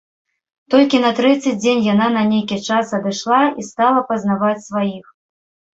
Толькі 0.73 1.01
на 1.03 1.11
трэці 1.19 1.53
дзень 1.61 1.85
яна 1.93 2.07
на 2.17 2.23
нейкі 2.31 2.57
час 2.67 2.95
адышла 3.01 3.41
і 3.59 3.71
стала 3.73 3.99
пазнаваць 4.11 4.61
сваіх. 4.69 5.05